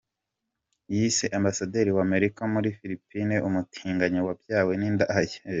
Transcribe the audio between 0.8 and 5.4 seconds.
Yise ambasaderi wa Amerika muri Philippines “umutinganyi wabyawe n’indaya”.